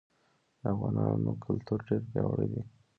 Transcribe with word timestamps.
د 0.59 0.61
افغانانو 0.73 1.31
کلتور 1.45 1.79
ډير 1.87 2.01
پیاوړی 2.11 2.47
دی. 2.53 2.61